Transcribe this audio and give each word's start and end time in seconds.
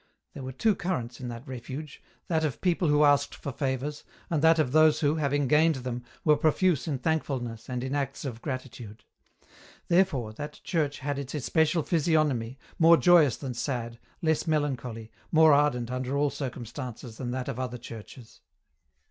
There 0.33 0.41
were 0.41 0.51
two 0.51 0.73
currents 0.73 1.19
in 1.19 1.27
that 1.27 1.47
refuge, 1.47 2.01
that 2.27 2.43
of 2.43 2.59
people 2.59 2.87
who 2.87 3.03
asked 3.03 3.35
for 3.35 3.51
favours, 3.51 4.03
and 4.31 4.41
that 4.41 4.57
of 4.57 4.71
those 4.71 5.01
who, 5.01 5.17
having 5.17 5.47
gained 5.47 5.75
them, 5.75 6.03
were 6.25 6.35
profuse 6.35 6.87
in 6.87 6.97
thankfulness 6.97 7.69
EN 7.69 7.75
ROUTE. 7.75 7.79
"jy 7.81 7.85
and 7.85 7.93
in 7.93 7.95
acts 7.95 8.25
of 8.25 8.41
gratitude. 8.41 9.03
Therefore, 9.89 10.33
that 10.33 10.59
church 10.63 10.97
had 11.01 11.19
its 11.19 11.35
especial 11.35 11.83
physiognony, 11.83 12.57
more 12.79 12.97
joyous 12.97 13.37
than 13.37 13.53
sad, 13.53 13.99
less 14.23 14.47
melancholy, 14.47 15.11
more 15.31 15.53
ardent 15.53 15.91
under 15.91 16.17
all 16.17 16.31
circumstances 16.31 17.17
than 17.17 17.29
that 17.29 17.47
of 17.47 17.59
other 17.59 17.77
churches. 17.77 18.41